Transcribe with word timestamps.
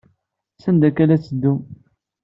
Sanda 0.63 0.85
akka 0.89 1.01
ay 1.03 1.07
la 1.07 1.17
tteddun? 1.21 1.59